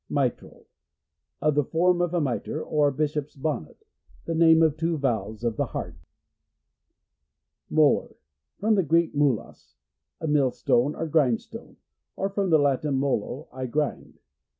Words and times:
Mitral— 0.09 0.65
Of 1.43 1.53
the 1.53 1.63
form 1.63 2.01
of 2.01 2.11
a 2.15 2.19
mitre, 2.19 2.59
or 2.63 2.89
bishop's 2.89 3.35
bonnet. 3.35 3.85
The 4.25 4.33
name 4.33 4.63
of 4.63 4.75
two 4.75 4.97
valves 4.97 5.43
of 5.43 5.57
the 5.57 5.67
heart. 5.77 5.95
Molar.— 7.69 8.15
From 8.59 8.73
the 8.73 8.81
Greek, 8.81 9.13
mulos, 9.13 9.75
a 10.19 10.25
millstone 10.27 10.95
or 10.95 11.05
grindstone; 11.05 11.77
or 12.15 12.29
from 12.29 12.49
the 12.49 12.57
Latin, 12.57 12.95
molo, 12.95 13.47
I 13.53 13.67
grind. 13.67 14.17